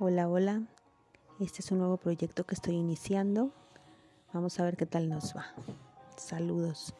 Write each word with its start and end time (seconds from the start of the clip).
Hola, 0.00 0.28
hola. 0.28 0.62
Este 1.40 1.60
es 1.60 1.72
un 1.72 1.78
nuevo 1.78 1.96
proyecto 1.96 2.44
que 2.44 2.54
estoy 2.54 2.76
iniciando. 2.76 3.50
Vamos 4.32 4.60
a 4.60 4.64
ver 4.64 4.76
qué 4.76 4.86
tal 4.86 5.08
nos 5.08 5.36
va. 5.36 5.46
Saludos. 6.16 6.94